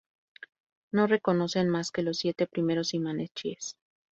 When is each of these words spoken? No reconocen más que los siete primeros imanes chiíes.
No 0.91 1.05
reconocen 1.05 1.69
más 1.69 1.91
que 1.91 2.01
los 2.01 2.17
siete 2.17 2.47
primeros 2.47 2.95
imanes 2.95 3.29
chiíes. 3.35 3.77